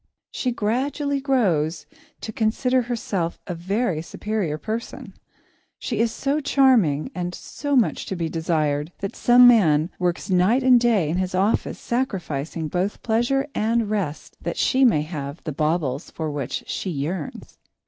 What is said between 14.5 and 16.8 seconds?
she may have the baubles for which